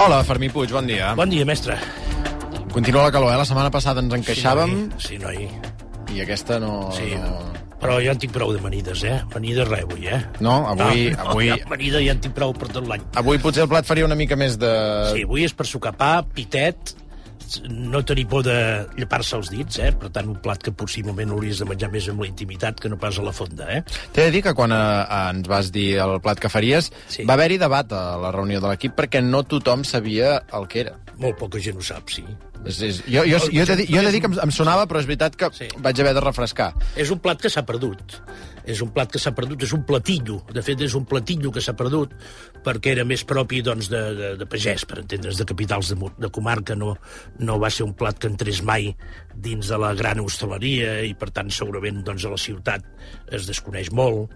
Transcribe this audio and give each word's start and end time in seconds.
Hola, 0.00 0.22
Fermí 0.24 0.48
Puig, 0.48 0.70
bon 0.72 0.86
dia. 0.88 1.12
Bon 1.14 1.28
dia, 1.28 1.44
mestre. 1.44 1.76
Continua 2.72 3.02
la 3.08 3.12
calor, 3.12 3.32
eh? 3.34 3.38
La 3.40 3.44
setmana 3.44 3.70
passada 3.72 4.00
ens 4.00 4.14
encaixàvem 4.16 4.72
Sí, 5.02 5.18
noi. 5.20 5.48
i 6.14 6.22
aquesta 6.24 6.58
no... 6.62 6.88
Sí, 6.96 7.12
no... 7.18 7.38
Però 7.80 7.94
ja 8.04 8.12
en 8.12 8.18
tinc 8.20 8.32
prou 8.34 8.50
d'amanides, 8.52 9.02
eh? 9.08 9.18
Amanides 9.24 9.68
res, 9.68 9.84
avui, 9.86 10.06
eh? 10.12 10.18
No, 10.44 10.58
avui... 10.68 11.06
no, 11.14 11.28
avui... 11.32 11.46
No, 11.48 11.56
amanida 11.64 12.02
ja 12.04 12.12
en 12.12 12.20
tinc 12.20 12.34
prou 12.36 12.52
per 12.56 12.68
tot 12.68 12.84
l'any. 12.88 13.04
Avui 13.16 13.40
potser 13.40 13.64
el 13.64 13.70
plat 13.72 13.88
faria 13.88 14.04
una 14.08 14.16
mica 14.20 14.36
més 14.40 14.58
de... 14.60 14.72
Sí, 15.14 15.24
avui 15.28 15.46
és 15.48 15.54
per 15.56 15.64
sucar 15.68 15.94
pa, 15.96 16.10
pitet, 16.36 16.92
no 17.68 18.02
tenir 18.06 18.26
por 18.30 18.44
de 18.46 18.54
llepar-se 18.96 19.36
els 19.36 19.50
dits, 19.50 19.78
eh? 19.82 19.90
Per 19.98 20.10
tant, 20.14 20.28
un 20.30 20.38
plat 20.42 20.62
que 20.62 20.72
possiblement 20.72 21.32
hauries 21.34 21.58
de 21.62 21.68
menjar 21.68 21.90
més 21.92 22.08
amb 22.12 22.22
la 22.24 22.28
intimitat 22.30 22.78
que 22.80 22.88
no 22.92 22.98
pas 23.00 23.18
a 23.18 23.24
la 23.26 23.32
fonda, 23.36 23.66
eh? 23.74 23.82
T'he 24.12 24.26
de 24.28 24.34
dir 24.36 24.42
que 24.46 24.54
quan 24.54 24.72
eh, 24.72 25.30
ens 25.30 25.48
vas 25.50 25.72
dir 25.74 25.88
el 26.04 26.18
plat 26.24 26.38
que 26.40 26.48
faries, 26.52 26.92
Sí. 27.10 27.24
va 27.28 27.34
haver-hi 27.34 27.58
debat 27.58 27.90
a 27.92 28.16
la 28.20 28.30
reunió 28.32 28.60
de 28.60 28.68
l'equip 28.70 28.94
perquè 28.98 29.22
no 29.24 29.42
tothom 29.42 29.82
sabia 29.84 30.42
el 30.52 30.68
que 30.70 30.80
era. 30.86 30.96
Molt 31.18 31.36
poca 31.38 31.58
gent 31.60 31.76
ho 31.76 31.82
sap, 31.82 32.08
sí. 32.10 32.24
És, 32.64 32.80
és, 32.84 32.98
jo, 33.08 33.22
jo, 33.24 33.38
jo, 33.48 33.64
dir, 33.64 33.86
jo 33.88 34.00
he 34.00 34.04
de 34.04 34.12
dir 34.12 34.20
que 34.20 34.28
em, 34.28 34.34
em 34.44 34.50
sonava, 34.52 34.84
però 34.86 35.00
és 35.00 35.06
veritat 35.08 35.36
que 35.36 35.48
Sí. 35.56 35.68
vaig 35.80 36.00
haver 36.00 36.12
de 36.14 36.20
refrescar. 36.20 36.74
És 36.96 37.10
un 37.10 37.18
plat 37.18 37.40
que 37.40 37.48
s'ha 37.48 37.64
perdut. 37.64 38.20
És 38.68 38.82
un 38.84 38.90
plat 38.92 39.10
que 39.10 39.18
s'ha 39.18 39.32
perdut, 39.34 39.62
és 39.64 39.72
un 39.72 39.82
platillo. 39.88 40.42
De 40.52 40.62
fet, 40.62 40.80
és 40.84 40.94
un 40.94 41.06
platillo 41.08 41.50
que 41.50 41.62
s'ha 41.64 41.72
perdut 41.74 42.12
perquè 42.62 42.92
era 42.92 43.04
més 43.08 43.24
propi 43.24 43.62
doncs, 43.64 43.88
de, 43.88 44.02
de, 44.14 44.28
de 44.36 44.46
pagès, 44.46 44.84
per 44.84 44.98
entendre's, 45.00 45.38
de 45.40 45.46
capitals 45.48 45.88
de, 45.94 45.96
de 46.20 46.28
comarca. 46.28 46.76
No, 46.76 46.96
no 47.38 47.58
va 47.58 47.70
ser 47.72 47.86
un 47.88 47.94
plat 47.96 48.18
que 48.20 48.28
entrés 48.28 48.60
mai 48.62 48.94
dins 49.42 49.70
de 49.70 49.78
la 49.80 49.92
gran 49.98 50.20
hostaleria 50.22 51.00
i, 51.06 51.14
per 51.18 51.30
tant, 51.34 51.50
segurament 51.54 52.02
doncs, 52.06 52.26
a 52.26 52.32
la 52.34 52.40
ciutat 52.40 52.86
es 53.32 53.48
desconeix 53.48 53.90
molt 53.96 54.30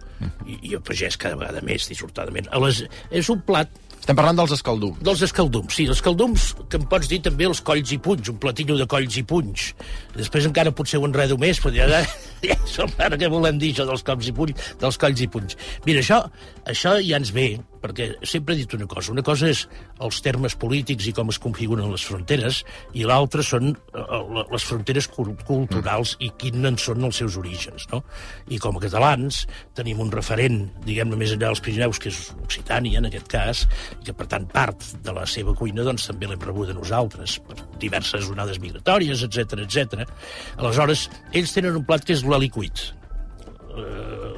i, 0.46 0.58
i 0.70 0.76
el 0.76 0.82
pagès 0.84 1.18
cada 1.20 1.38
vegada 1.40 1.62
més, 1.66 1.88
dissortadament. 1.90 2.48
A 2.50 2.60
les, 2.64 2.84
és 3.10 3.32
un 3.32 3.42
plat 3.46 3.72
Estem 4.04 4.18
parlant 4.18 4.36
dels 4.36 4.52
escaldums. 4.52 4.98
dels 5.00 5.22
escaldums, 5.24 5.72
sí, 5.72 5.86
els 5.88 5.96
escaldums, 5.96 6.50
que 6.68 6.76
em 6.76 6.82
pots 6.90 7.08
dir 7.08 7.22
també 7.24 7.46
els 7.48 7.62
colls 7.64 7.88
i 7.94 7.96
punys, 8.04 8.28
un 8.28 8.36
platillo 8.36 8.76
de 8.76 8.84
colls 8.84 9.16
i 9.16 9.22
punys. 9.24 9.70
Després 10.12 10.44
encara 10.44 10.74
potser 10.76 11.00
ho 11.00 11.06
enredo 11.08 11.38
més, 11.40 11.56
però 11.56 11.72
ja, 11.72 12.02
ja 12.44 12.58
som 12.68 12.92
ara 13.00 13.16
que 13.16 13.30
volem 13.32 13.56
dir 13.56 13.72
això 13.72 13.86
dels 13.88 14.04
colls 14.04 14.28
i 14.28 14.34
punys, 14.36 14.74
dels 14.82 15.00
colls 15.00 15.24
i 15.24 15.30
punys. 15.32 15.56
Mira, 15.86 16.04
això, 16.04 16.20
això 16.68 16.98
ja 17.00 17.16
ens 17.16 17.32
ve, 17.32 17.46
perquè 17.84 18.08
sempre 18.24 18.54
he 18.54 18.62
dit 18.62 18.72
una 18.78 18.88
cosa. 18.88 19.12
Una 19.12 19.22
cosa 19.26 19.50
és 19.52 19.66
els 20.00 20.20
termes 20.24 20.56
polítics 20.56 21.04
i 21.10 21.12
com 21.12 21.28
es 21.28 21.38
configuren 21.42 21.90
les 21.92 22.04
fronteres, 22.08 22.62
i 22.96 23.04
l'altra 23.04 23.44
són 23.44 23.74
eh, 23.74 24.20
les 24.48 24.64
fronteres 24.64 25.08
cul- 25.12 25.34
culturals 25.44 26.14
i 26.24 26.30
quins 26.40 26.80
són 26.80 27.04
els 27.04 27.18
seus 27.20 27.36
orígens, 27.36 27.84
no? 27.92 28.00
I 28.48 28.56
com 28.62 28.78
a 28.78 28.82
catalans 28.82 29.42
tenim 29.76 30.00
un 30.00 30.12
referent, 30.14 30.62
diguem-ne, 30.86 31.18
més 31.20 31.34
enllà 31.34 31.50
dels 31.50 31.60
Pirineus, 31.64 32.00
que 32.00 32.08
és 32.08 32.22
Occitània, 32.46 33.02
en 33.02 33.10
aquest 33.10 33.28
cas, 33.28 33.64
i 34.00 34.08
que, 34.08 34.16
per 34.16 34.28
tant, 34.32 34.48
part 34.48 34.88
de 35.04 35.12
la 35.12 35.26
seva 35.28 35.52
cuina 35.58 35.84
doncs, 35.84 36.08
també 36.08 36.30
l'hem 36.30 36.40
rebut 36.40 36.72
a 36.72 36.76
nosaltres, 36.78 37.36
per 37.44 37.58
diverses 37.82 38.30
onades 38.32 38.60
migratòries, 38.62 39.26
etc 39.28 39.66
etc. 39.66 40.08
Aleshores, 40.56 41.08
ells 41.36 41.52
tenen 41.52 41.76
un 41.76 41.84
plat 41.84 42.04
que 42.06 42.16
és 42.16 42.24
l'alicuit. 42.24 42.88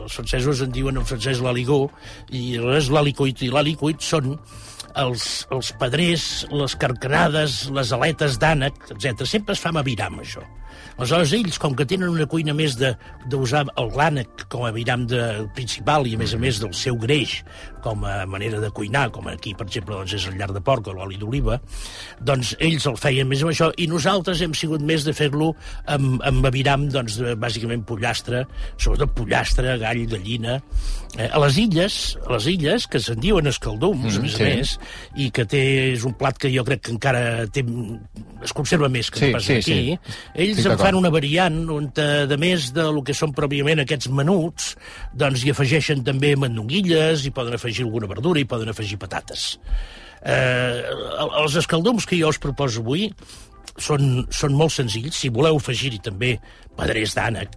Els 0.07 0.15
francesos 0.21 0.63
en 0.63 0.71
diuen 0.75 1.01
en 1.01 1.07
francès 1.09 1.43
l'aligó, 1.43 1.87
i 2.31 2.55
aleshores 2.55 2.93
l'alicuit 2.95 3.43
i 3.43 3.51
l'alicuit 3.51 4.05
són 4.07 4.37
els, 5.03 5.25
els 5.53 5.73
pedrers, 5.81 6.27
les 6.55 6.77
carcanades, 6.81 7.65
les 7.75 7.91
aletes 7.97 8.39
d'ànec, 8.43 8.79
etc. 8.95 9.27
Sempre 9.27 9.57
es 9.57 9.63
fa 9.63 9.75
amb 9.75 9.83
aviram, 9.83 10.21
això. 10.23 10.45
Aleshores, 10.97 11.33
ells, 11.37 11.59
com 11.63 11.77
que 11.77 11.87
tenen 11.89 12.13
una 12.13 12.27
cuina 12.31 12.55
més 12.57 12.77
d'usar 12.79 13.67
el 13.77 13.93
l'ànec 13.97 14.47
com 14.53 14.65
a 14.67 14.73
aviram 14.73 15.07
de, 15.09 15.23
principal 15.57 16.07
i, 16.07 16.17
a 16.17 16.21
més 16.21 16.35
a 16.37 16.41
més, 16.43 16.61
del 16.63 16.75
seu 16.77 16.99
greix 17.01 17.41
com 17.87 18.03
a 18.05 18.25
manera 18.27 18.59
de 18.59 18.71
cuinar, 18.75 19.11
com 19.15 19.29
aquí, 19.31 19.53
per 19.55 19.69
exemple, 19.69 19.95
doncs 19.95 20.17
és 20.19 20.25
el 20.27 20.35
llar 20.41 20.51
de 20.51 20.63
porc 20.65 20.89
o 20.91 20.95
l'oli 20.97 21.21
d'oliva, 21.21 21.61
doncs 22.27 22.57
ells 22.59 22.89
el 22.91 22.97
feien 22.99 23.29
més 23.31 23.45
amb 23.45 23.53
això 23.53 23.69
i 23.79 23.87
nosaltres 23.91 24.43
hem 24.43 24.57
sigut 24.59 24.83
més 24.83 25.07
de 25.07 25.15
fer-lo 25.15 25.53
amb, 25.95 26.19
amb 26.27 26.49
aviram, 26.51 26.89
doncs, 26.91 27.21
de, 27.23 27.37
bàsicament 27.39 27.85
pollastre, 27.87 28.43
sobretot 28.75 29.15
pollastre, 29.15 29.77
gall, 29.79 30.03
gallina. 30.11 30.59
Eh, 31.17 31.29
a 31.31 31.39
les 31.45 31.61
illes, 31.63 32.01
a 32.27 32.35
les 32.35 32.51
illes, 32.57 32.89
que 32.91 33.01
se'n 33.03 33.23
diuen 33.23 33.47
escaldums, 33.53 34.17
Mm, 34.17 34.19
a 34.19 34.23
més 34.23 34.35
sí. 34.35 34.43
a 34.43 34.47
més, 34.47 34.73
i 35.17 35.31
que 35.31 35.45
té, 35.49 35.63
és 35.95 36.05
un 36.07 36.15
plat 36.19 36.37
que 36.39 36.51
jo 36.53 36.65
crec 36.67 36.83
que 36.87 36.93
encara 36.95 37.47
té, 37.53 37.65
es 38.45 38.53
conserva 38.57 38.91
més 38.93 39.11
que 39.11 39.23
Sí, 39.23 39.31
no 39.31 39.39
pas 39.39 39.47
sí, 39.47 39.57
aquí, 39.61 39.79
sí. 39.97 40.17
ells 40.35 40.66
En 40.73 40.79
fan 40.79 40.95
una 40.99 41.11
variant 41.11 41.57
on, 41.71 41.91
eh, 41.97 42.27
de 42.27 42.37
més 42.37 42.73
de 42.75 42.83
lo 42.93 43.03
que 43.07 43.15
són 43.15 43.33
pròpiament 43.37 43.81
aquests 43.83 44.09
menuts, 44.09 44.77
doncs 45.15 45.45
hi 45.45 45.51
afegeixen 45.55 46.03
també 46.05 46.35
mandonguilles, 46.37 47.25
hi 47.25 47.31
poden 47.31 47.55
afegir 47.55 47.85
alguna 47.85 48.07
verdura, 48.11 48.41
hi 48.41 48.45
poden 48.49 48.69
afegir 48.73 48.99
patates. 48.99 49.59
Eh, 50.23 50.83
el- 51.21 51.35
els 51.43 51.57
escaldums 51.57 52.07
que 52.07 52.19
jo 52.19 52.29
us 52.29 52.39
proposo 52.39 52.81
avui 52.81 53.13
són, 53.79 54.27
són 54.31 54.53
molt 54.55 54.73
senzills. 54.73 55.15
Si 55.15 55.29
voleu 55.29 55.57
afegir-hi 55.57 56.01
també 56.03 56.41
pedrers 56.77 57.15
d'ànec, 57.15 57.51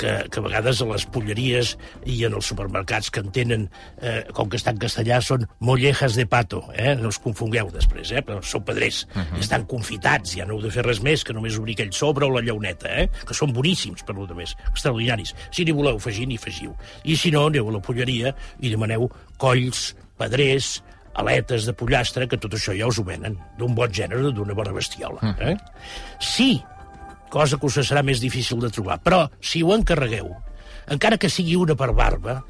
que, 0.00 0.12
que 0.32 0.40
a 0.40 0.44
vegades 0.44 0.80
a 0.80 0.88
les 0.88 1.04
polleries 1.12 1.74
i 2.08 2.22
en 2.26 2.36
els 2.38 2.48
supermercats 2.50 3.10
que 3.12 3.22
en 3.24 3.30
tenen, 3.34 3.66
eh, 4.00 4.22
com 4.36 4.48
que 4.50 4.58
està 4.60 4.72
en 4.74 4.80
castellà, 4.80 5.20
són 5.24 5.46
mollejas 5.66 6.16
de 6.18 6.26
pato, 6.30 6.62
eh? 6.74 6.94
no 7.00 7.12
us 7.12 7.20
confongueu 7.22 7.70
després, 7.74 8.14
eh? 8.16 8.24
però 8.26 8.40
són 8.42 8.64
pedrers, 8.66 9.04
uh 9.12 9.22
-huh. 9.22 9.40
estan 9.44 9.66
confitats, 9.70 10.36
ja 10.36 10.46
no 10.46 10.56
heu 10.56 10.62
de 10.62 10.70
fer 10.70 10.84
res 10.86 11.02
més 11.04 11.24
que 11.24 11.36
només 11.36 11.58
obrir 11.58 11.76
aquell 11.76 11.92
sobre 11.92 12.26
o 12.26 12.30
la 12.30 12.42
llauneta, 12.42 12.88
eh? 12.88 13.08
que 13.26 13.34
són 13.34 13.52
boníssims, 13.52 14.02
per 14.02 14.16
lo 14.16 14.26
de 14.26 14.34
més, 14.34 14.56
extraordinaris. 14.70 15.34
Si 15.50 15.64
n'hi 15.64 15.72
voleu 15.72 15.96
afegir, 15.96 16.26
n'hi 16.26 16.36
afegiu. 16.36 16.74
I 17.04 17.16
si 17.16 17.30
no, 17.30 17.46
aneu 17.46 17.68
a 17.68 17.72
la 17.72 17.80
polleria 17.80 18.34
i 18.60 18.70
demaneu 18.70 19.10
colls, 19.36 19.94
pedrers, 20.16 20.82
aletes 21.14 21.66
de 21.66 21.72
pollastre, 21.72 22.26
que 22.28 22.38
tot 22.38 22.54
això 22.54 22.74
ja 22.76 22.86
us 22.86 22.98
ho 22.98 23.04
venen, 23.04 23.36
d'un 23.58 23.74
bon 23.74 23.90
gènere, 23.92 24.32
d'una 24.32 24.54
bona 24.54 24.72
bestiola. 24.72 25.34
Eh? 25.40 25.56
Sí, 26.20 26.62
cosa 27.30 27.58
que 27.58 27.66
us 27.70 27.80
serà 27.86 28.04
més 28.06 28.20
difícil 28.20 28.60
de 28.60 28.70
trobar. 28.74 29.00
Però, 29.06 29.24
si 29.40 29.62
ho 29.62 29.72
encarregueu, 29.76 30.32
encara 30.90 31.18
que 31.18 31.30
sigui 31.32 31.56
una 31.56 31.78
per 31.78 31.92
barba, 31.96 32.40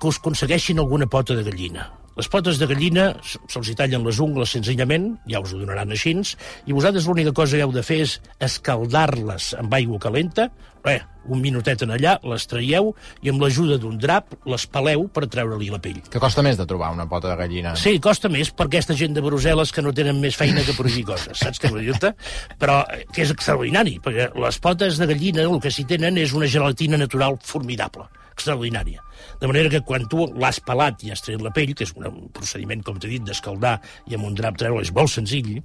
que 0.00 0.10
us 0.10 0.18
aconsegueixin 0.20 0.82
alguna 0.82 1.06
pota 1.08 1.36
de 1.38 1.46
gallina. 1.46 1.88
Les 2.14 2.28
potes 2.30 2.60
de 2.60 2.68
gallina 2.70 3.08
se'ls 3.24 3.70
hi 3.70 3.74
tallen 3.78 4.04
les 4.06 4.20
ungles 4.22 4.52
senzillament, 4.54 5.16
ja 5.30 5.40
us 5.42 5.54
ho 5.54 5.58
donaran 5.58 5.90
així, 5.90 6.14
i 6.14 6.76
vosaltres 6.76 7.08
l'única 7.08 7.32
cosa 7.34 7.56
que 7.56 7.64
heu 7.64 7.72
de 7.74 7.82
fer 7.82 8.04
és 8.04 8.20
escaldar-les 8.38 9.54
amb 9.58 9.74
aigua 9.74 9.98
calenta, 9.98 10.46
res, 10.84 11.02
un 11.32 11.40
minutet 11.40 11.82
en 11.82 11.94
allà, 11.94 12.18
les 12.28 12.46
traieu 12.46 12.90
i 13.24 13.32
amb 13.32 13.42
l'ajuda 13.42 13.78
d'un 13.80 13.96
drap 13.98 14.34
les 14.46 14.66
peleu 14.70 15.06
per 15.08 15.24
treure-li 15.32 15.70
la 15.72 15.80
pell. 15.82 16.02
Que 16.12 16.20
costa 16.22 16.44
més 16.44 16.58
de 16.60 16.66
trobar 16.68 16.92
una 16.94 17.08
pota 17.10 17.30
de 17.32 17.38
gallina. 17.40 17.74
Sí, 17.80 17.96
costa 18.04 18.28
més 18.32 18.52
per 18.54 18.68
aquesta 18.68 18.96
gent 18.98 19.16
de 19.16 19.24
Brussel·les 19.24 19.72
que 19.74 19.82
no 19.82 19.94
tenen 19.96 20.20
més 20.22 20.36
feina 20.36 20.64
que 20.66 20.76
prohibir 20.76 21.06
coses, 21.14 21.40
saps 21.40 21.62
què 21.62 21.72
vull 21.72 21.86
dir-te? 21.88 22.12
Però 22.60 22.82
eh, 22.92 23.04
que 23.10 23.24
és 23.24 23.32
extraordinari, 23.34 23.96
perquè 24.04 24.30
les 24.44 24.60
potes 24.62 25.00
de 25.00 25.08
gallina 25.10 25.48
el 25.48 25.58
que 25.64 25.72
s'hi 25.72 25.86
tenen 25.88 26.20
és 26.20 26.36
una 26.36 26.50
gelatina 26.50 27.00
natural 27.00 27.40
formidable, 27.42 28.06
extraordinària. 28.34 29.02
De 29.40 29.48
manera 29.50 29.70
que 29.72 29.82
quan 29.86 30.06
tu 30.10 30.26
l'has 30.34 30.60
pelat 30.66 31.04
i 31.06 31.12
has 31.14 31.22
tret 31.24 31.42
la 31.42 31.52
pell, 31.54 31.74
que 31.74 31.86
és 31.86 31.94
un 31.96 32.28
procediment, 32.34 32.82
com 32.84 32.98
t'he 33.00 33.10
dit, 33.14 33.24
d'escaldar 33.24 33.76
i 34.10 34.18
amb 34.18 34.28
un 34.28 34.38
drap 34.38 34.58
treure, 34.60 34.82
és 34.84 34.92
molt 34.94 35.12
senzill, 35.14 35.56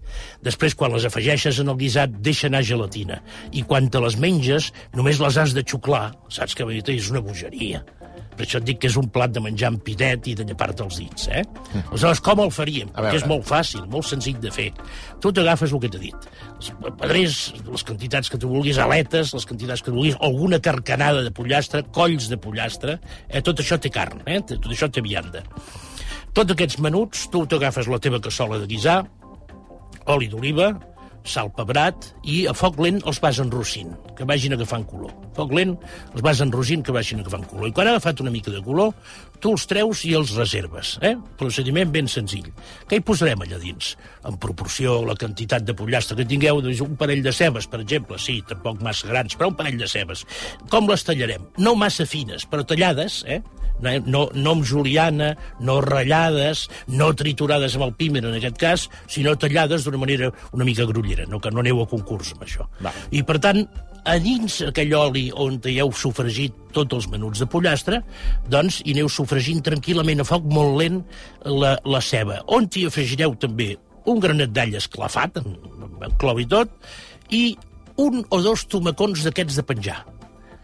després 0.45 0.77
quan 0.77 0.93
les 0.95 1.07
afegeixes 1.09 1.61
en 1.63 1.73
el 1.73 1.79
guisat 1.79 2.19
deixa 2.25 2.47
anar 2.47 2.63
gelatina. 2.65 3.21
I 3.51 3.65
quan 3.67 3.89
te 3.91 4.01
les 4.03 4.19
menges 4.21 4.71
només 4.95 5.21
les 5.21 5.41
has 5.41 5.57
de 5.57 5.65
xuclar, 5.65 6.09
saps 6.29 6.55
dir-te? 6.59 6.95
És 6.95 7.09
una 7.11 7.23
bogeria. 7.25 7.83
Per 8.39 8.45
això 8.45 8.61
et 8.61 8.67
dic 8.69 8.77
que 8.79 8.87
és 8.87 8.95
un 8.95 9.09
plat 9.11 9.31
de 9.35 9.41
menjar 9.43 9.73
amb 9.73 9.81
pitet 9.83 10.29
i 10.31 10.33
de 10.39 10.45
llepar-te 10.47 10.85
els 10.85 10.99
dits, 11.01 11.25
eh? 11.27 11.41
Aleshores, 11.89 12.21
com 12.23 12.39
el 12.45 12.53
faríem? 12.55 12.93
Perquè 12.95 13.17
és 13.19 13.25
molt 13.27 13.43
fàcil, 13.49 13.81
molt 13.91 14.07
senzill 14.07 14.37
de 14.39 14.51
fer. 14.55 14.69
Tu 15.19 15.33
t'agafes 15.35 15.73
el 15.75 15.81
que 15.83 15.89
t'he 15.91 15.99
dit. 16.05 16.29
Els 16.53 16.69
pedrers, 16.85 17.41
les 17.67 17.83
quantitats 17.89 18.31
que 18.31 18.39
tu 18.39 18.47
vulguis, 18.53 18.79
aletes, 18.79 19.33
les 19.35 19.47
quantitats 19.49 19.83
que 19.83 19.91
tu 19.91 19.97
vulguis, 19.97 20.15
alguna 20.23 20.61
carcanada 20.63 21.25
de 21.25 21.33
pollastre, 21.35 21.83
colls 21.91 22.29
de 22.31 22.39
pollastre, 22.39 22.95
eh? 23.27 23.43
tot 23.43 23.59
això 23.59 23.75
té 23.75 23.91
carn, 23.91 24.23
eh? 24.23 24.39
tot 24.47 24.71
això 24.71 24.87
té 24.87 25.03
vianda. 25.03 25.43
Tots 26.31 26.55
aquests 26.55 26.79
menuts, 26.79 27.27
tu 27.33 27.43
t'agafes 27.51 27.91
la 27.91 27.99
teva 27.99 28.23
cassola 28.23 28.61
de 28.63 28.71
guisar, 28.71 29.01
oli 30.15 30.31
d'oliva, 30.31 30.71
sal 31.27 31.51
pebrat, 31.55 32.11
i 32.23 32.43
a 32.49 32.53
foc 32.57 32.79
lent 32.81 33.01
els 33.07 33.19
vas 33.23 33.39
enrossint, 33.41 33.91
que 34.17 34.27
vagin 34.27 34.55
agafant 34.55 34.85
color. 34.89 35.11
A 35.11 35.33
foc 35.39 35.53
lent 35.55 35.75
els 36.13 36.23
vas 36.25 36.41
enrossint, 36.43 36.83
que 36.85 36.95
vagin 36.95 37.21
agafant 37.23 37.45
color. 37.49 37.69
I 37.69 37.75
quan 37.75 37.89
ha 37.89 37.95
agafat 37.95 38.23
una 38.23 38.33
mica 38.33 38.53
de 38.53 38.61
color, 38.65 38.93
tu 39.39 39.53
els 39.55 39.65
treus 39.69 40.03
i 40.07 40.13
els 40.17 40.33
reserves. 40.37 40.95
Eh? 41.05 41.13
Procediment 41.39 41.91
ben 41.93 42.09
senzill. 42.11 42.49
Què 42.89 42.99
hi 42.99 43.05
posarem 43.05 43.45
allà 43.45 43.59
dins? 43.61 43.93
En 44.27 44.39
proporció 44.41 44.99
a 44.99 45.05
la 45.11 45.17
quantitat 45.19 45.67
de 45.67 45.75
pollastre 45.77 46.17
que 46.19 46.27
tingueu, 46.29 46.63
doncs 46.65 46.83
un 46.85 46.97
parell 46.99 47.23
de 47.25 47.35
cebes, 47.35 47.69
per 47.69 47.83
exemple, 47.83 48.19
sí, 48.19 48.39
tampoc 48.49 48.83
massa 48.85 49.11
grans, 49.11 49.37
però 49.39 49.51
un 49.53 49.59
parell 49.59 49.79
de 49.79 49.87
cebes. 49.91 50.25
Com 50.71 50.89
les 50.89 51.05
tallarem? 51.07 51.47
No 51.59 51.75
massa 51.79 52.07
fines, 52.09 52.47
però 52.49 52.65
tallades, 52.67 53.23
eh? 53.27 53.41
No, 53.81 53.95
no, 54.05 54.23
no 54.33 54.55
amb 54.57 54.65
juliana, 54.67 55.33
no 55.59 55.79
ratllades, 55.85 56.67
no 56.87 57.11
triturades 57.17 57.77
amb 57.77 57.89
el 57.89 57.93
pímer 57.99 58.23
en 58.25 58.39
aquest 58.39 58.57
cas, 58.61 58.87
sinó 59.07 59.35
tallades 59.39 59.85
d'una 59.85 60.01
manera 60.01 60.31
una 60.55 60.67
mica 60.67 60.87
grullera, 60.89 61.27
no 61.29 61.39
que 61.39 61.51
no 61.51 61.63
aneu 61.63 61.83
a 61.83 61.87
concurs 61.89 62.33
amb 62.35 62.47
això. 62.47 62.67
Va. 62.83 62.93
I 63.15 63.23
per 63.27 63.39
tant, 63.43 63.63
a 64.09 64.15
dins 64.21 64.59
aquell 64.67 64.93
oli 64.97 65.27
on 65.35 65.59
hi 65.67 65.77
heu 65.81 65.91
sofregit 65.95 66.55
tots 66.75 66.95
els 66.97 67.09
menuts 67.11 67.41
de 67.43 67.47
pollastre, 67.51 68.01
doncs 68.51 68.81
hi 68.85 68.95
aneu 68.95 69.09
sofregint 69.11 69.61
tranquil·lament 69.65 70.23
a 70.23 70.27
foc 70.27 70.47
molt 70.49 70.77
lent 70.79 71.01
la, 71.45 71.75
la 71.85 72.01
ceba. 72.01 72.41
On 72.55 72.69
hi 72.69 72.85
afegireu 72.89 73.35
també 73.39 73.73
un 74.09 74.21
granet 74.23 74.53
d'all 74.55 74.77
esclafat, 74.79 75.41
amb, 75.41 75.99
amb 75.99 76.15
clou 76.21 76.39
i 76.41 76.47
tot, 76.49 76.71
i 77.35 77.43
un 77.99 78.23
o 78.31 78.39
dos 78.41 78.63
tomacons 78.71 79.25
d'aquests 79.27 79.59
de 79.59 79.67
penjar. 79.67 79.99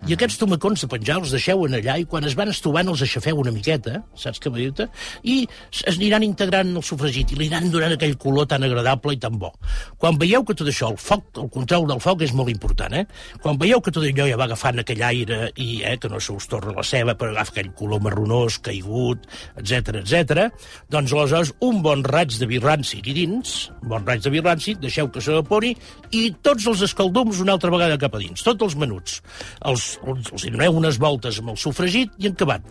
I 0.06 0.14
aquests 0.14 0.36
tomacons 0.38 0.84
de 0.84 0.88
penjar 0.92 1.16
els 1.18 1.32
deixeu 1.34 1.64
en 1.66 1.74
allà 1.80 1.96
i 1.98 2.04
quan 2.06 2.28
es 2.30 2.36
van 2.38 2.52
estovant 2.52 2.92
els 2.92 3.02
aixafeu 3.02 3.40
una 3.42 3.50
miqueta, 3.50 4.04
saps 4.22 4.38
què 4.38 4.52
dir-te? 4.54 4.86
I 5.26 5.38
es 5.72 5.96
aniran 5.96 6.22
integrant 6.22 6.70
en 6.70 6.78
el 6.78 6.84
sofregit 6.86 7.32
i 7.34 7.38
li 7.40 7.48
aniran 7.48 7.72
donant 7.74 7.96
aquell 7.96 8.14
color 8.22 8.46
tan 8.52 8.62
agradable 8.68 9.16
i 9.16 9.18
tan 9.24 9.40
bo. 9.42 9.50
Quan 9.98 10.20
veieu 10.22 10.46
que 10.46 10.54
tot 10.60 10.70
això, 10.70 10.92
el 10.94 11.00
foc, 11.02 11.32
el 11.42 11.50
control 11.50 11.88
del 11.90 12.04
foc 12.04 12.22
és 12.22 12.36
molt 12.38 12.54
important, 12.54 12.94
eh? 12.94 13.02
Quan 13.42 13.58
veieu 13.58 13.82
que 13.82 13.96
tot 13.96 14.06
allò 14.06 14.28
ja 14.30 14.38
va 14.38 14.46
agafant 14.46 14.84
aquell 14.84 15.02
aire 15.08 15.40
i 15.58 15.80
eh, 15.82 15.96
que 15.98 16.14
no 16.14 16.22
se 16.22 16.36
us 16.38 16.46
torna 16.54 16.76
la 16.78 16.86
ceba, 16.86 17.18
però 17.18 17.34
agafa 17.34 17.56
aquell 17.56 17.74
color 17.82 18.06
marronós, 18.06 18.60
caigut, 18.70 19.26
etc 19.58 20.04
etc. 20.04 20.46
doncs 20.94 21.18
aleshores 21.18 21.56
un 21.66 21.82
bon 21.82 22.06
raig 22.06 22.38
de 22.38 22.46
vi 22.46 22.62
ranci 22.62 23.02
aquí 23.02 23.18
dins, 23.18 23.56
un 23.82 23.96
bon 23.96 24.06
raig 24.06 24.22
de 24.22 24.36
vi 24.38 24.46
ranci, 24.46 24.78
deixeu 24.86 25.10
que 25.10 25.26
s'evapori 25.26 25.74
i 26.14 26.28
tots 26.46 26.70
els 26.70 26.86
escaldums 26.92 27.42
una 27.42 27.58
altra 27.58 27.74
vegada 27.74 27.98
cap 27.98 28.14
a 28.14 28.22
dins, 28.22 28.46
tots 28.46 28.70
els 28.70 28.78
menuts. 28.78 29.18
Els, 29.66 29.95
els, 30.04 30.46
hi 30.46 30.54
doneu 30.54 30.78
unes 30.82 31.00
voltes 31.02 31.40
amb 31.42 31.54
el 31.54 31.60
sofregit 31.62 32.14
i 32.20 32.32
acabat. 32.32 32.66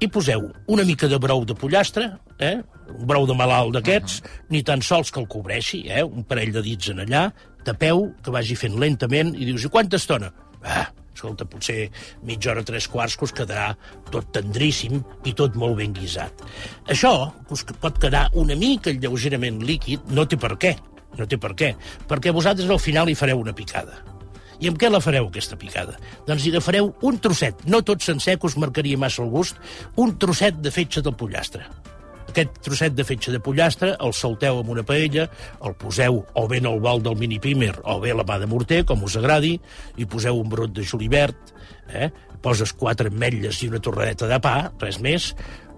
I 0.00 0.08
poseu 0.12 0.50
una 0.72 0.84
mica 0.84 1.08
de 1.08 1.18
brou 1.18 1.44
de 1.48 1.54
pollastre, 1.56 2.10
eh? 2.38 2.58
un 2.92 3.06
brou 3.08 3.26
de 3.26 3.34
malalt 3.34 3.72
d'aquests, 3.74 4.20
uh 4.20 4.26
-huh. 4.26 4.50
ni 4.50 4.62
tan 4.62 4.82
sols 4.82 5.10
que 5.10 5.20
el 5.20 5.28
cobreixi, 5.28 5.86
eh? 5.88 6.04
un 6.04 6.24
parell 6.24 6.52
de 6.52 6.62
dits 6.62 6.88
en 6.88 6.98
allà, 6.98 7.32
tapeu, 7.64 8.14
que 8.22 8.30
vagi 8.30 8.54
fent 8.54 8.78
lentament, 8.78 9.34
i 9.34 9.44
dius, 9.44 9.64
i 9.64 9.68
quanta 9.68 9.96
estona? 9.96 10.32
Ah, 10.62 10.86
escolta, 11.14 11.44
potser 11.44 11.90
mitja 12.22 12.50
hora, 12.50 12.62
tres 12.62 12.88
quarts, 12.88 13.16
que 13.16 13.24
us 13.24 13.32
quedarà 13.32 13.74
tot 14.10 14.32
tendríssim 14.32 15.02
i 15.24 15.32
tot 15.32 15.56
molt 15.56 15.76
ben 15.76 15.92
guisat. 15.92 16.32
Això 16.88 17.32
us 17.50 17.64
pot 17.80 17.98
quedar 17.98 18.30
una 18.34 18.54
mica 18.54 18.90
lleugerament 18.90 19.62
líquid, 19.62 20.00
no 20.10 20.26
té 20.26 20.36
per 20.36 20.56
què, 20.56 20.76
no 21.16 21.26
té 21.26 21.38
per 21.38 21.54
què, 21.54 21.74
perquè 22.08 22.32
vosaltres 22.32 22.70
al 22.70 22.82
final 22.82 23.08
hi 23.08 23.14
fareu 23.14 23.40
una 23.40 23.54
picada. 23.56 24.15
I 24.60 24.70
amb 24.70 24.78
què 24.80 24.90
la 24.90 25.02
fareu, 25.04 25.28
aquesta 25.28 25.58
picada? 25.60 25.98
Doncs 26.28 26.46
hi 26.46 26.54
agafareu 26.54 26.92
un 27.06 27.18
trosset, 27.22 27.66
no 27.66 27.82
tot 27.84 28.04
sencer, 28.04 28.38
que 28.40 28.48
us 28.48 28.56
marcaria 28.60 28.98
massa 29.00 29.22
el 29.24 29.32
gust, 29.34 29.60
un 30.00 30.16
trosset 30.20 30.62
de 30.62 30.72
fetge 30.72 31.04
del 31.04 31.16
pollastre. 31.18 31.66
Aquest 32.36 32.58
trosset 32.60 32.92
de 32.92 33.04
fetge 33.08 33.32
de 33.32 33.38
pollastre 33.40 33.94
el 34.04 34.12
salteu 34.12 34.58
amb 34.60 34.68
una 34.74 34.82
paella, 34.84 35.22
el 35.64 35.72
poseu 35.80 36.18
o 36.20 36.42
bé 36.50 36.58
en 36.60 36.66
el 36.68 36.82
bol 36.84 37.00
del 37.00 37.16
mini 37.16 37.38
pimer 37.40 37.70
o 37.88 37.94
bé 38.02 38.12
a 38.12 38.18
la 38.18 38.26
mà 38.28 38.36
de 38.42 38.48
morter, 38.50 38.82
com 38.84 39.06
us 39.08 39.16
agradi, 39.16 39.54
i 39.96 40.04
poseu 40.04 40.36
un 40.36 40.50
brot 40.52 40.74
de 40.76 40.84
julivert, 40.84 41.54
eh? 41.88 42.10
poses 42.44 42.74
quatre 42.76 43.08
ametlles 43.08 43.62
i 43.64 43.70
una 43.70 43.80
torradeta 43.80 44.28
de 44.28 44.36
pa, 44.44 44.68
res 44.82 45.00
més, 45.00 45.30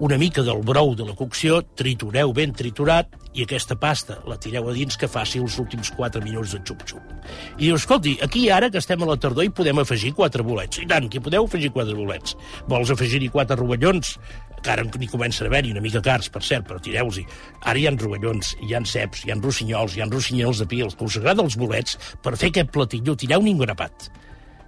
una 0.02 0.18
mica 0.18 0.42
del 0.42 0.64
brou 0.66 0.96
de 0.98 1.06
la 1.06 1.14
cocció, 1.14 1.60
tritureu 1.78 2.34
ben 2.34 2.50
triturat, 2.58 3.14
i 3.38 3.44
aquesta 3.46 3.76
pasta 3.78 4.18
la 4.26 4.38
tireu 4.42 4.66
a 4.66 4.74
dins 4.74 4.98
que 4.98 5.06
faci 5.06 5.38
els 5.38 5.60
últims 5.62 5.92
4 5.94 6.22
minuts 6.24 6.56
de 6.56 6.62
xup-xup. 6.66 7.14
I 7.54 7.68
dius, 7.68 7.84
escolti, 7.84 8.16
aquí 8.24 8.48
ara 8.50 8.70
que 8.70 8.82
estem 8.82 9.02
a 9.04 9.08
la 9.12 9.18
tardor 9.20 9.46
hi 9.46 9.54
podem 9.54 9.78
afegir 9.78 10.10
quatre 10.18 10.42
bolets. 10.42 10.82
I 10.82 10.88
tant, 10.90 11.06
que 11.12 11.22
podeu 11.22 11.46
afegir 11.46 11.70
quatre 11.70 11.94
bolets. 11.94 12.34
Vols 12.66 12.90
afegir-hi 12.90 13.30
quatre 13.30 13.58
rovellons? 13.60 14.16
Que 14.62 14.72
ara 14.74 14.84
n'hi 14.84 15.08
comencen 15.10 15.46
a 15.46 15.50
haver-hi 15.50 15.72
una 15.74 15.82
mica 15.84 16.02
cars, 16.04 16.28
per 16.34 16.42
cert, 16.42 16.66
però 16.68 16.80
tireu-hi. 16.82 17.24
Ara 17.62 17.78
hi 17.78 17.86
ha 17.88 17.94
rovellons, 17.94 18.54
hi 18.64 18.74
ha 18.74 18.82
ceps, 18.84 19.24
hi 19.24 19.32
ha 19.32 19.38
rossinyols, 19.38 19.96
hi 19.96 20.02
ha 20.02 20.08
rossinyols 20.10 20.62
de 20.64 20.68
pils, 20.70 20.96
que 20.98 21.06
us 21.06 21.18
agrada 21.20 21.44
els 21.46 21.56
bolets, 21.60 21.98
per 22.22 22.34
fer 22.36 22.50
aquest 22.52 22.72
platillo, 22.74 23.16
tireu-n'hi 23.16 23.54
un 23.54 23.62
grapat. 23.64 24.10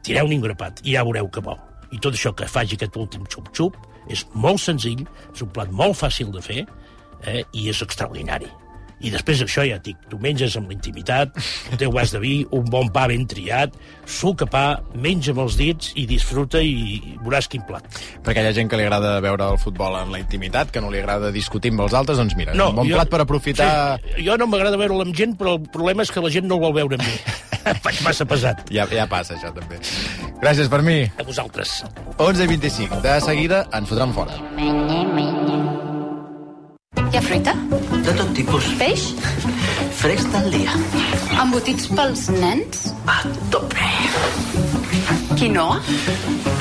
Tireu-n'hi 0.07 0.39
un 0.41 0.47
grapat 0.49 0.81
i 0.85 0.97
ja 0.97 1.05
veureu 1.05 1.29
que 1.29 1.45
bo. 1.45 1.59
I 1.91 1.99
tot 1.99 2.15
això 2.15 2.33
que 2.37 2.49
faci 2.49 2.79
aquest 2.79 2.97
últim 2.97 3.27
xup-xup 3.27 3.77
és 4.11 4.25
molt 4.35 4.63
senzill, 4.63 5.05
és 5.35 5.43
un 5.45 5.51
plat 5.55 5.71
molt 5.75 5.99
fàcil 5.99 6.31
de 6.35 6.43
fer 6.45 6.65
eh, 6.65 7.43
i 7.53 7.69
és 7.71 7.83
extraordinari. 7.85 8.49
I 9.01 9.11
després 9.15 9.41
això 9.45 9.65
ja 9.65 9.79
et 9.81 9.85
dic, 9.87 9.97
tu 10.11 10.19
menges 10.21 10.55
amb 10.59 10.69
l'intimitat, 10.69 11.33
el 11.73 11.79
teu 11.81 11.93
vas 11.95 12.11
de 12.13 12.21
vi, 12.21 12.35
un 12.53 12.67
bon 12.69 12.91
pa 12.93 13.07
ben 13.09 13.23
triat, 13.31 13.73
suc 14.05 14.43
a 14.45 14.49
pa, 14.51 14.65
menja 14.95 15.33
amb 15.33 15.41
els 15.47 15.57
dits 15.57 15.93
i 15.97 16.05
disfruta 16.11 16.61
i 16.61 17.17
veuràs 17.25 17.49
quin 17.49 17.63
plat. 17.69 17.87
Perquè 18.27 18.45
hi 18.45 18.51
ha 18.51 18.57
gent 18.57 18.69
que 18.69 18.77
li 18.77 18.85
agrada 18.85 19.15
veure 19.25 19.49
el 19.55 19.59
futbol 19.63 19.97
en 20.03 20.13
la 20.13 20.21
intimitat, 20.21 20.71
que 20.75 20.83
no 20.85 20.91
li 20.93 21.01
agrada 21.01 21.33
discutir 21.33 21.73
amb 21.73 21.87
els 21.87 21.95
altres, 21.97 22.19
doncs 22.21 22.37
mira, 22.37 22.53
No, 22.55 22.71
un 22.75 22.77
bon 22.83 22.89
jo- 22.91 22.99
plat 22.99 23.09
per 23.13 23.23
aprofitar... 23.25 23.71
Sí, 24.05 24.27
jo 24.27 24.37
no 24.37 24.47
m'agrada 24.51 24.77
veure'l 24.81 25.07
amb 25.07 25.17
gent, 25.17 25.37
però 25.41 25.57
el 25.57 25.65
problema 25.73 26.05
és 26.05 26.13
que 26.13 26.21
la 26.21 26.31
gent 26.33 26.47
no 26.51 26.61
el 26.61 26.67
vol 26.69 26.77
veure 26.77 27.01
amb 27.01 27.07
mi. 27.09 27.17
Faig 27.85 28.03
massa 28.05 28.25
pesat. 28.29 28.67
Ja, 28.73 28.87
ja 28.93 29.07
passa, 29.09 29.37
això, 29.37 29.53
també. 29.57 29.81
Gràcies 30.41 30.69
per 30.73 30.81
mi. 30.85 31.03
A 31.21 31.25
vosaltres. 31.25 31.81
11 32.19 32.45
i 32.45 32.53
25. 32.57 33.01
De 33.05 33.19
seguida 33.25 33.65
ens 33.77 33.89
fotran 33.89 34.13
fora. 34.17 34.37
Hi 37.11 37.19
ha 37.19 37.23
fruita? 37.27 37.53
De 38.07 38.13
tot 38.15 38.29
tipus. 38.39 38.67
Peix? 38.79 39.09
Fresc 39.99 40.31
del 40.31 40.47
dia. 40.55 40.77
Embotits 41.43 41.89
pels 41.91 42.29
nens? 42.37 42.85
A 43.11 43.17
tope. 43.51 43.89
Quinoa? 45.35 45.81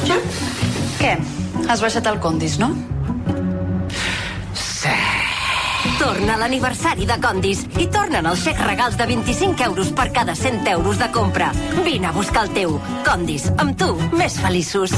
Ja. 0.10 0.18
Què? 0.98 1.14
Has 1.70 1.86
baixat 1.86 2.10
el 2.10 2.18
condis, 2.24 2.58
no? 2.58 2.72
Sí. 4.58 4.98
Torna 6.02 6.42
l'aniversari 6.42 7.06
de 7.06 7.22
Condis 7.22 7.66
i 7.78 7.86
tornen 7.94 8.26
els 8.34 8.42
xecs 8.42 8.66
regals 8.66 8.98
de 8.98 9.06
25 9.06 9.70
euros 9.70 9.94
per 9.94 10.10
cada 10.16 10.34
100 10.34 10.66
euros 10.74 10.98
de 10.98 11.14
compra. 11.14 11.54
Vine 11.86 12.10
a 12.10 12.16
buscar 12.16 12.48
el 12.48 12.56
teu. 12.58 12.80
Condis, 13.06 13.52
amb 13.62 13.78
tu, 13.78 13.94
més 14.18 14.42
feliços. 14.42 14.96